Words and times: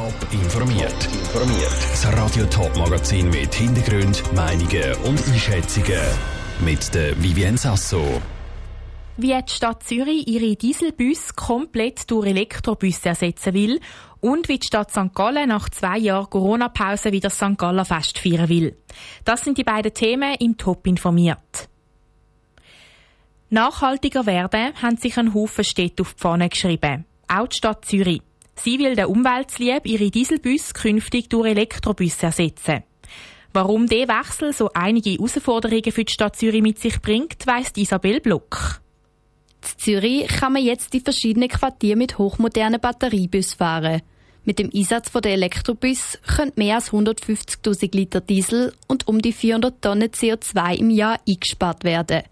Top 0.00 0.32
informiert. 0.32 0.94
informiert. 1.12 1.76
Das 1.90 2.06
Radio 2.16 2.46
Top 2.46 2.74
Magazin 2.74 3.28
mit 3.28 3.54
Hintergrund, 3.54 4.22
Meinungen 4.32 4.94
und 5.04 5.22
Einschätzungen 5.28 6.00
mit 6.64 6.94
der 6.94 7.22
Vivien 7.22 7.58
Sasso. 7.58 8.22
Wie 9.18 9.26
die 9.26 9.52
Stadt 9.52 9.82
Zürich 9.82 10.26
ihre 10.26 10.56
Dieselbus 10.56 11.36
komplett 11.36 12.10
durch 12.10 12.28
Elektrobüsse 12.28 13.10
ersetzen 13.10 13.52
will 13.52 13.78
und 14.20 14.48
wie 14.48 14.58
die 14.58 14.66
Stadt 14.66 14.90
St. 14.90 15.12
Gallen 15.14 15.50
nach 15.50 15.68
zwei 15.68 15.98
Jahren 15.98 16.30
Corona-Pause 16.30 17.12
wieder 17.12 17.28
St. 17.28 17.58
Galler 17.58 17.84
Fest 17.84 18.18
feiern 18.18 18.48
will. 18.48 18.78
Das 19.26 19.44
sind 19.44 19.58
die 19.58 19.64
beiden 19.64 19.92
Themen 19.92 20.34
im 20.36 20.56
Top 20.56 20.86
informiert. 20.86 21.68
Nachhaltiger 23.50 24.24
werden 24.24 24.72
haben 24.80 24.96
sich 24.96 25.18
ein 25.18 25.34
Haufen 25.34 25.62
Städte 25.62 26.04
auf 26.04 26.14
die 26.14 26.20
Fahne 26.20 26.48
geschrieben. 26.48 27.04
Auch 27.28 27.48
die 27.48 27.56
Stadt 27.58 27.84
Zürich. 27.84 28.22
Sie 28.56 28.78
will 28.78 28.94
der 28.94 29.08
Umwelt 29.10 29.50
zuliebe 29.50 29.88
ihre 29.88 30.10
Dieselbus 30.10 30.74
künftig 30.74 31.28
durch 31.28 31.48
Elektrobus 31.48 32.22
ersetzen. 32.22 32.82
Warum 33.52 33.86
der 33.86 34.06
Wechsel 34.06 34.52
so 34.52 34.70
einige 34.74 35.10
Herausforderungen 35.10 35.90
für 35.90 36.04
die 36.04 36.12
Stadt 36.12 36.36
Zürich 36.36 36.62
mit 36.62 36.78
sich 36.78 37.00
bringt, 37.00 37.46
weiss 37.46 37.72
Isabel 37.74 38.20
Block. 38.20 38.80
In 39.62 39.78
Zürich 39.78 40.28
kann 40.28 40.52
man 40.52 40.64
jetzt 40.64 40.92
die 40.92 41.00
verschiedenen 41.00 41.48
Quartiere 41.48 41.96
mit 41.96 42.18
hochmodernen 42.18 42.80
Batteriebus 42.80 43.54
fahren. 43.54 44.02
Mit 44.44 44.58
dem 44.58 44.70
Einsatz 44.74 45.10
der 45.12 45.32
Elektrobus 45.32 46.18
können 46.26 46.52
mehr 46.56 46.76
als 46.76 46.92
150.000 46.92 47.94
Liter 47.94 48.20
Diesel 48.20 48.72
und 48.86 49.06
um 49.06 49.20
die 49.20 49.32
400 49.32 49.82
Tonnen 49.82 50.08
CO2 50.08 50.76
im 50.76 50.90
Jahr 50.90 51.20
eingespart 51.28 51.84
werden. 51.84 52.22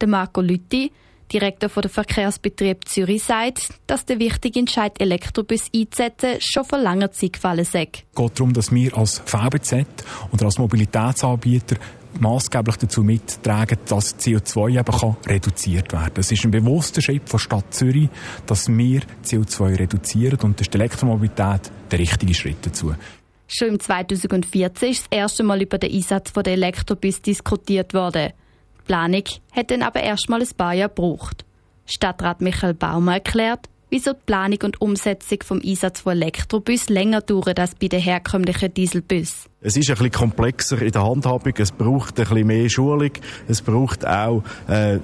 Der 0.00 0.08
Marco 0.08 0.40
Lütti, 0.40 0.92
Direktor 1.32 1.68
der 1.68 1.90
Verkehrsbetrieb 1.90 2.86
Zürich 2.86 3.22
sagt, 3.22 3.68
dass 3.86 4.04
der 4.04 4.18
wichtige 4.18 4.58
Entscheid 4.58 5.00
Elektrobus 5.00 5.68
einzusetzen 5.74 6.40
schon 6.40 6.64
vor 6.64 6.78
langer 6.78 7.10
Zeit 7.12 7.34
gefallen 7.34 7.64
sei. 7.64 7.88
Es 7.92 8.16
geht 8.16 8.38
darum, 8.38 8.52
dass 8.52 8.70
wir 8.70 8.96
als 8.96 9.22
VBZ 9.24 9.86
oder 10.32 10.44
als 10.44 10.58
Mobilitätsanbieter 10.58 11.76
maßgeblich 12.20 12.76
dazu 12.76 13.02
mittragen, 13.02 13.78
dass 13.88 14.18
CO2 14.18 14.78
eben 14.78 14.98
kann 14.98 15.16
reduziert 15.26 15.92
werden 15.92 16.12
Es 16.16 16.30
ist 16.30 16.44
ein 16.44 16.50
bewusster 16.50 17.00
Schritt 17.00 17.28
von 17.28 17.40
Stadt 17.40 17.72
Zürich, 17.72 18.08
dass 18.46 18.68
wir 18.68 19.00
CO2 19.24 19.78
reduzieren 19.78 20.38
und 20.40 20.60
das 20.60 20.66
ist 20.66 20.74
die 20.74 20.78
Elektromobilität 20.78 21.70
der 21.90 21.98
richtige 21.98 22.34
Schritt 22.34 22.58
dazu. 22.66 22.94
Schon 23.48 23.68
im 23.68 23.80
2014 23.80 24.90
ist 24.90 25.06
das 25.10 25.18
erste 25.18 25.42
Mal 25.42 25.62
über 25.62 25.78
den 25.78 25.92
Einsatz 25.92 26.32
der 26.32 26.46
Elektrobus 26.52 27.20
diskutiert 27.20 27.92
worden. 27.92 28.32
Die 28.82 28.86
Planung 28.86 29.24
hat 29.52 29.70
dann 29.70 29.82
aber 29.82 30.00
erstmal 30.00 30.40
ein 30.40 30.48
paar 30.56 30.74
Jahre 30.74 30.88
gebraucht. 30.88 31.44
Stadtrat 31.86 32.40
Michael 32.40 32.74
Baumer 32.74 33.14
erklärt, 33.14 33.68
wieso 33.90 34.12
die 34.12 34.20
Planung 34.26 34.58
und 34.64 34.80
Umsetzung 34.80 35.38
vom 35.44 35.60
Einsatz 35.64 36.00
von 36.00 36.12
Elektrobus 36.12 36.88
länger 36.88 37.20
dauert 37.20 37.60
als 37.60 37.74
bei 37.74 37.88
den 37.88 38.00
herkömmlichen 38.00 38.74
Dieselbus. 38.74 39.46
Es 39.60 39.76
ist 39.76 39.90
ein 39.90 40.10
komplexer 40.10 40.80
in 40.82 40.90
der 40.90 41.04
Handhabung, 41.04 41.52
es 41.58 41.70
braucht 41.70 42.18
ein 42.18 42.26
bisschen 42.26 42.46
mehr 42.46 42.68
Schulung, 42.68 43.12
es 43.46 43.62
braucht 43.62 44.06
auch 44.06 44.42
äh, 44.68 44.98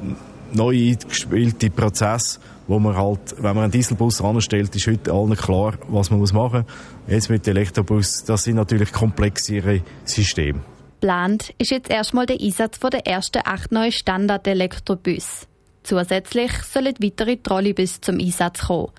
neu 0.52 0.74
eingespielte 0.74 1.70
Prozesse, 1.70 2.40
wo 2.66 2.78
man 2.78 2.96
halt, 2.96 3.36
wenn 3.36 3.54
man 3.54 3.64
einen 3.64 3.72
Dieselbus 3.72 4.20
anstellt, 4.20 4.74
ist 4.74 4.86
heute 4.86 5.12
allen 5.12 5.36
klar, 5.36 5.74
was 5.88 6.10
man 6.10 6.20
machen 6.20 6.64
muss. 6.66 7.12
Jetzt 7.14 7.30
mit 7.30 7.46
Elektrobus, 7.46 8.24
das 8.24 8.44
sind 8.44 8.56
natürlich 8.56 8.92
komplexere 8.92 9.82
Systeme. 10.04 10.60
Geplant 11.00 11.54
ist 11.58 11.70
jetzt 11.70 11.90
erstmal 11.90 12.26
der 12.26 12.40
Einsatz 12.40 12.80
der 12.80 13.06
ersten 13.06 13.42
acht 13.44 13.70
neuen 13.70 13.92
Standard-Elektrobus. 13.92 15.46
Zusätzlich 15.84 16.50
sollen 16.64 16.94
weitere 17.00 17.36
Trolleybus 17.36 18.00
zum 18.00 18.18
Einsatz 18.18 18.66
kommen. 18.66 18.90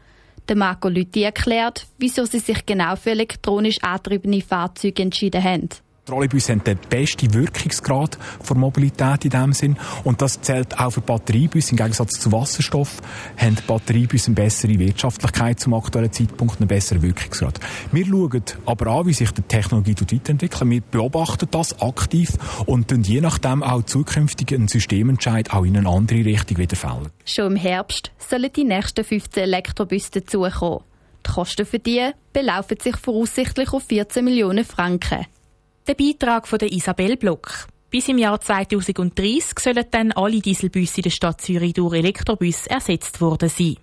Der 0.48 0.56
Marco 0.56 0.88
Lütti 0.88 1.24
erklärt, 1.24 1.88
wieso 1.98 2.24
sie 2.24 2.40
sich 2.40 2.66
genau 2.66 2.96
für 2.96 3.12
elektronisch 3.12 3.84
antriebene 3.84 4.42
Fahrzeuge 4.42 5.04
entschieden 5.04 5.44
haben. 5.44 5.70
Trolleybus 6.10 6.50
haben 6.50 6.64
den 6.64 6.80
besten 6.90 7.34
Wirkungsgrad 7.36 8.18
der 8.48 8.58
Mobilität 8.58 9.26
in 9.26 9.30
dem 9.30 9.54
Sinn. 9.54 9.78
Und 10.04 10.22
das 10.22 10.42
zählt 10.42 10.80
auch 10.80 10.90
für 10.90 11.02
Batteriebus. 11.02 11.70
Im 11.70 11.78
Gegensatz 11.78 12.20
zu 12.20 12.32
Wasserstoff 12.32 12.98
haben 13.38 13.58
Batteriebus 13.68 14.26
eine 14.26 14.36
bessere 14.36 14.80
Wirtschaftlichkeit 14.80 15.60
zum 15.60 15.76
aktuellen 15.76 16.12
Zeitpunkt, 16.12 16.60
einen 16.60 16.68
besseren 16.68 17.04
Wirkungsgrad. 17.04 17.60
Wir 17.92 18.06
schauen 18.06 18.44
aber 18.66 18.88
an, 18.88 19.06
wie 19.06 19.14
sich 19.14 19.30
die 19.32 19.44
Technologie 19.44 19.96
weiterentwickelt. 20.00 20.70
Wir 20.70 20.82
beobachten 20.82 21.48
das 21.52 21.80
aktiv 21.80 22.32
und 22.66 22.90
dann 22.90 23.04
je 23.04 23.22
nachdem 23.22 23.62
auch 23.62 23.84
zukünftig 23.84 24.52
einen 24.54 24.68
Systementscheid 24.68 25.54
auch 25.54 25.64
in 25.64 25.78
eine 25.78 25.90
andere 25.90 26.26
Richtung 26.26 26.58
wieder 26.58 26.76
fällen. 26.76 27.10
Schon 27.24 27.52
im 27.52 27.56
Herbst 27.56 28.12
sollen 28.18 28.52
die 28.52 28.64
nächsten 28.64 29.04
15 29.04 29.44
Elektrobusse 29.44 30.22
dazukommen. 30.22 30.80
Die 31.28 31.32
Kosten 31.32 31.66
für 31.68 31.80
die 31.80 32.10
belaufen 32.34 32.78
sich 32.82 32.98
voraussichtlich 32.98 33.72
auf 33.74 33.84
14 33.84 34.26
Millionen 34.26 34.66
Franken. 34.66 35.28
Der 35.90 35.96
Beitrag 35.96 36.48
von 36.48 36.60
der 36.60 36.72
Isabel 36.72 37.18
Block. 37.18 37.66
Bis 37.90 38.10
im 38.10 38.20
Jahr 38.20 38.40
2030 38.40 39.58
sollen 39.58 39.86
dann 39.90 40.12
alle 40.12 40.40
Dieselbusse 40.40 40.98
in 40.98 41.02
der 41.02 41.10
Stadt 41.10 41.42
Zürich 41.42 41.74
durch 41.74 41.96
Elektrobus 41.96 42.68
ersetzt 42.68 43.20
worden 43.22 43.50
sein. 43.50 43.78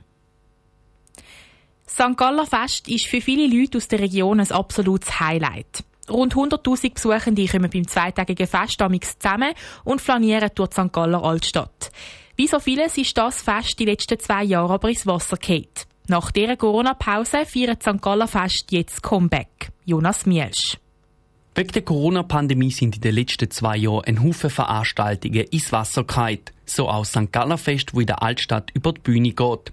St. 1.88 2.16
Galler 2.16 2.46
Fest 2.46 2.86
ist 2.86 3.06
für 3.06 3.20
viele 3.20 3.48
Leute 3.48 3.78
aus 3.78 3.88
der 3.88 3.98
Region 3.98 4.38
ein 4.38 4.52
absolutes 4.52 5.18
Highlight. 5.18 5.82
Rund 6.08 6.36
100.000 6.36 6.94
Besuchende 6.94 7.48
kommen 7.48 7.70
beim 7.72 7.88
zweitägigen 7.88 8.46
Fest 8.46 8.78
zusammen 8.78 9.54
und 9.82 10.00
flanieren 10.00 10.50
durch 10.54 10.70
die 10.70 10.82
St. 10.82 10.92
Galler 10.92 11.24
Altstadt. 11.24 11.90
Wie 12.36 12.46
so 12.46 12.60
vieles 12.60 12.96
ist 12.98 13.18
das 13.18 13.42
Fest 13.42 13.80
die 13.80 13.84
letzten 13.84 14.20
zwei 14.20 14.44
Jahre 14.44 14.74
aber 14.74 14.90
ins 14.90 15.08
Wasser 15.08 15.38
gefallen. 15.38 15.66
Nach 16.06 16.30
dieser 16.30 16.56
Corona-Pause 16.56 17.46
feiert 17.46 17.82
St. 17.82 18.00
Galler 18.00 18.28
Fest 18.28 18.66
jetzt 18.70 19.02
Comeback. 19.02 19.72
Jonas 19.84 20.24
Mielsch. 20.24 20.78
Wegen 21.56 21.72
der 21.72 21.80
Corona-Pandemie 21.80 22.70
sind 22.70 22.96
in 22.96 23.00
den 23.00 23.14
letzten 23.14 23.50
zwei 23.50 23.78
Jahren 23.78 24.04
ein 24.04 24.22
Haufen 24.22 24.50
Veranstaltungen 24.50 25.46
ins 25.46 25.72
Wasser 25.72 26.04
gefallen. 26.04 26.40
So 26.66 26.88
auch 26.88 27.04
St. 27.04 27.32
Gallerfest, 27.32 27.94
wo 27.94 28.00
in 28.00 28.06
der 28.06 28.22
Altstadt 28.22 28.70
über 28.74 28.92
die 28.92 29.00
Bühne 29.00 29.30
geht. 29.30 29.72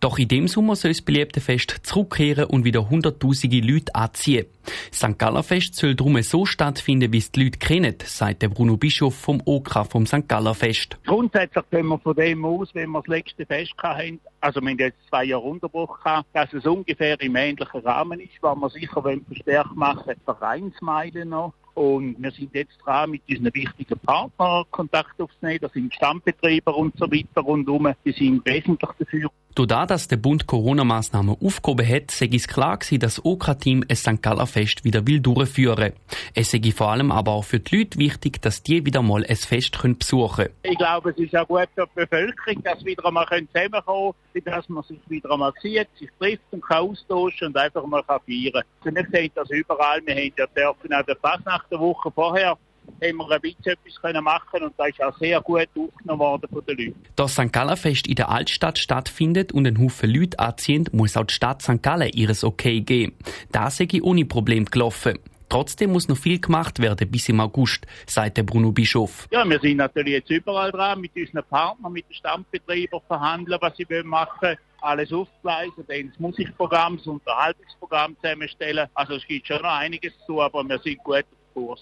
Doch 0.00 0.18
in 0.18 0.28
dem 0.28 0.46
Sommer 0.46 0.76
soll 0.76 0.90
das 0.90 1.00
beliebte 1.00 1.40
Fest 1.40 1.80
zurückkehren 1.82 2.44
und 2.44 2.64
wieder 2.64 2.90
hunderttausende 2.90 3.60
Leute 3.60 3.94
anziehen. 3.94 4.44
St. 4.92 5.18
Gallerfest 5.18 5.74
soll 5.74 5.94
darum 5.94 6.20
so 6.22 6.44
stattfinden, 6.44 7.12
wie 7.12 7.18
es 7.18 7.32
die 7.32 7.44
Leute 7.44 7.58
kennen, 7.58 7.94
sagt 8.04 8.42
der 8.42 8.48
Bruno 8.48 8.76
Bischof 8.76 9.16
vom 9.16 9.40
OK 9.46 9.86
vom 9.90 10.06
St. 10.06 10.28
Gallerfest. 10.28 10.98
Grundsätzlich 11.06 11.64
gehen 11.70 11.86
wir 11.86 11.98
von 11.98 12.14
dem 12.14 12.44
aus, 12.44 12.68
wenn 12.74 12.90
wir 12.90 13.00
das 13.00 13.08
letzte 13.08 13.46
Fest 13.46 13.72
hatten, 13.78 14.20
also 14.40 14.60
wir 14.60 14.70
haben 14.70 14.78
jetzt 14.78 14.98
zwei 15.08 15.24
Jahre 15.24 15.42
Unterbruch 15.42 15.98
dass 16.32 16.52
es 16.52 16.66
ungefähr 16.66 17.18
im 17.20 17.34
ähnlichen 17.34 17.80
Rahmen 17.80 18.20
ist, 18.20 18.34
was 18.42 18.56
wir 18.58 18.70
sicher 18.70 19.02
verstärkt 19.02 19.74
machen, 19.74 20.14
Vereinsmeilen 20.24 21.30
noch 21.30 21.54
und 21.76 22.16
wir 22.18 22.30
sind 22.30 22.54
jetzt 22.54 22.78
dran, 22.84 23.10
mit 23.10 23.22
unseren 23.28 23.54
wichtigen 23.54 23.98
Partnern 23.98 24.64
Kontakt 24.70 25.20
aufzunehmen. 25.20 25.58
Das 25.60 25.72
sind 25.72 25.92
Stammbetreiber 25.94 26.74
und 26.74 26.96
so 26.96 27.04
weiter 27.04 27.42
rundherum. 27.42 27.92
Die 28.04 28.12
sind 28.12 28.44
wesentlich 28.46 28.90
dafür. 28.98 29.30
Dadurch, 29.64 29.86
dass 29.86 30.08
der 30.08 30.18
Bund 30.18 30.46
Corona-Massnahmen 30.46 31.34
aufgehoben 31.40 31.88
hat, 31.88 32.10
sei 32.10 32.28
es 32.30 32.46
klar 32.46 32.76
gewesen, 32.76 33.00
dass 33.00 33.14
das 33.16 33.24
OK-Team 33.24 33.84
ein 33.88 33.96
St. 33.96 34.20
Galler 34.20 34.46
Fest 34.46 34.84
wieder 34.84 35.06
will 35.06 35.20
durchführen 35.20 35.94
Es 36.34 36.50
sei 36.50 36.60
vor 36.76 36.90
allem 36.90 37.10
aber 37.10 37.32
auch 37.32 37.44
für 37.44 37.58
die 37.58 37.78
Leute 37.78 37.98
wichtig, 37.98 38.42
dass 38.42 38.62
die 38.62 38.84
wieder 38.84 39.00
mal 39.00 39.24
ein 39.24 39.36
Fest 39.36 39.80
besuchen 39.80 40.36
können. 40.36 40.50
Ich 40.62 40.76
glaube, 40.76 41.10
es 41.10 41.16
ist 41.16 41.34
auch 41.34 41.48
gut 41.48 41.68
für 41.74 41.86
die 41.86 42.00
Bevölkerung, 42.00 42.62
dass 42.62 42.84
wieder 42.84 43.06
einmal 43.06 43.26
zusammenkommen 43.26 44.14
können, 44.34 44.44
dass 44.44 44.68
man 44.68 44.84
sich 44.84 44.98
wieder 45.08 45.30
einmal 45.30 45.52
sieht, 45.62 45.88
sich 45.98 46.10
trifft 46.18 46.42
und 46.50 46.62
kann 46.62 46.78
austauschen 46.78 47.48
und 47.48 47.56
einfach 47.56 47.86
mal 47.86 48.02
feiern 48.02 48.62
kann. 48.82 48.94
Wir 48.94 49.06
sehen 49.10 49.30
das 49.34 49.48
überall. 49.50 50.00
Wir 50.04 50.14
haben 50.16 50.32
ja 50.36 50.46
dürfen 50.46 50.92
auch 50.92 51.06
der 51.06 51.16
Fasnacht 51.16 51.70
der 51.70 51.80
Woche 51.80 52.10
vorher 52.10 52.58
haben 53.02 53.16
wir 53.16 53.30
ein 53.30 53.40
bisschen 53.40 53.64
etwas 53.66 54.00
können 54.00 54.24
machen 54.24 54.62
und 54.62 54.74
das 54.76 54.88
ist 54.88 55.02
auch 55.02 55.16
sehr 55.18 55.40
gut 55.40 55.68
aufgenommen 55.76 56.20
worden 56.20 56.48
von 56.50 56.64
den 56.66 56.76
Leuten. 56.78 57.02
Da 57.16 57.28
St. 57.28 57.52
Gallerfest 57.52 58.06
in 58.06 58.14
der 58.14 58.28
Altstadt 58.28 58.78
stattfindet 58.78 59.52
und 59.52 59.66
ein 59.66 59.78
Haufen 59.78 60.10
Leute 60.10 60.38
anziehen, 60.38 60.88
muss 60.92 61.16
auch 61.16 61.24
die 61.24 61.34
Stadt 61.34 61.62
St. 61.62 61.82
Gallen 61.82 62.10
ihres 62.12 62.44
Okay 62.44 62.80
geben. 62.80 63.16
Das 63.52 63.76
sei 63.76 63.88
ohne 64.02 64.24
Problem 64.24 64.64
gelaufen. 64.64 65.18
Trotzdem 65.48 65.92
muss 65.92 66.08
noch 66.08 66.16
viel 66.16 66.40
gemacht 66.40 66.80
werden 66.80 67.08
bis 67.08 67.28
im 67.28 67.38
August, 67.38 67.86
sagt 68.06 68.36
der 68.36 68.42
Bruno 68.42 68.72
Bischof. 68.72 69.28
Ja, 69.30 69.48
wir 69.48 69.60
sind 69.60 69.76
natürlich 69.76 70.14
jetzt 70.14 70.30
überall 70.30 70.72
dran, 70.72 71.00
mit 71.00 71.12
unseren 71.14 71.44
Partnern, 71.44 71.92
mit 71.92 72.08
den 72.08 72.14
Stammbetreibern 72.14 73.00
verhandeln, 73.06 73.58
was 73.60 73.76
sie 73.76 73.86
machen 74.02 74.38
wollen 74.40 74.58
alles 74.86 75.12
aufgleisen, 75.12 75.84
dann 75.88 76.08
das 76.08 76.18
Musikprogramm, 76.18 76.96
das 76.98 77.06
Unterhaltungsprogramm 77.06 78.16
zusammenstellen. 78.22 78.88
Also 78.94 79.14
es 79.14 79.26
gibt 79.26 79.46
schon 79.46 79.62
noch 79.62 79.72
einiges 79.72 80.12
zu, 80.26 80.40
aber 80.40 80.62
wir 80.64 80.78
sind 80.78 81.02
gut. 81.02 81.24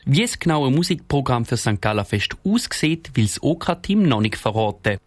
Wie 0.05 0.23
das 0.23 0.39
genaue 0.39 0.71
Musikprogramm 0.71 1.45
für 1.45 1.57
St. 1.57 1.81
Galler 1.81 2.05
Fest 2.05 2.37
aussieht, 2.45 3.11
will 3.15 3.25
das 3.25 3.43
OK-Team 3.43 4.03
noch 4.03 4.21
nicht 4.21 4.37
verraten. 4.37 4.99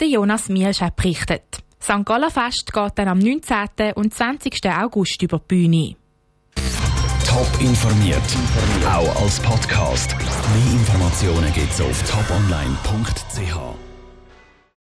Der 0.00 0.08
Jonas 0.08 0.48
Mielsch 0.48 0.80
hat 0.80 0.96
berichtet. 0.96 1.58
St. 1.82 2.04
Galler 2.04 2.30
Fest 2.30 2.72
geht 2.72 2.92
dann 2.96 3.08
am 3.08 3.18
19. 3.18 3.92
und 3.94 4.12
20. 4.12 4.60
August 4.66 5.22
über 5.22 5.38
die 5.38 5.44
Bühne. 5.46 5.96
Top 7.26 7.60
informiert, 7.60 8.22
auch 8.86 9.22
als 9.22 9.40
Podcast. 9.40 10.16
Mehr 10.18 10.72
Informationen 10.72 11.52
gibt's 11.52 11.80
auf 11.80 12.02
toponline.ch. 12.10 13.85